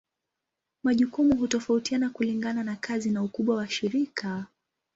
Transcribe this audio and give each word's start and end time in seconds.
Majukumu 0.83 1.35
hutofautiana 1.35 2.09
kulingana 2.09 2.63
na 2.63 2.75
kazi 2.75 3.11
na 3.11 3.23
ukubwa 3.23 3.55
wa 3.55 3.69
shirika. 3.69 4.45